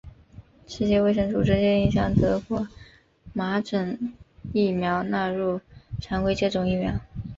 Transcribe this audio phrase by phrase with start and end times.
[0.65, 2.67] 世界卫生组织建议将德国
[3.33, 4.11] 麻疹
[4.51, 5.61] 疫苗纳入
[5.99, 6.99] 常规接种疫苗。